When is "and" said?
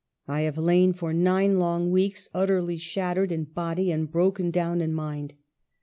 3.91-4.09